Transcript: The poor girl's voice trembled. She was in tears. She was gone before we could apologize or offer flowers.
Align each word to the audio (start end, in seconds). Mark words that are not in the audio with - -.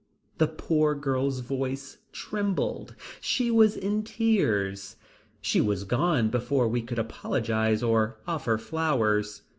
The 0.39 0.47
poor 0.47 0.95
girl's 0.95 1.41
voice 1.41 1.99
trembled. 2.11 2.95
She 3.21 3.51
was 3.51 3.77
in 3.77 4.01
tears. 4.01 4.95
She 5.41 5.61
was 5.61 5.83
gone 5.83 6.31
before 6.31 6.67
we 6.67 6.81
could 6.81 6.97
apologize 6.97 7.83
or 7.83 8.17
offer 8.27 8.57
flowers. 8.57 9.43